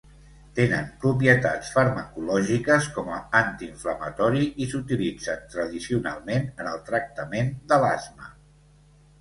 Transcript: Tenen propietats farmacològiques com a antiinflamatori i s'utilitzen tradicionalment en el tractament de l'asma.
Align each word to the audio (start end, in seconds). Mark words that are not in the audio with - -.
Tenen 0.59 0.85
propietats 1.01 1.67
farmacològiques 1.73 2.87
com 2.95 3.11
a 3.17 3.21
antiinflamatori 3.41 4.43
i 4.65 4.69
s'utilitzen 4.73 5.47
tradicionalment 5.57 6.51
en 6.63 6.73
el 6.75 6.83
tractament 6.91 7.57
de 7.75 7.81
l'asma. 7.85 8.35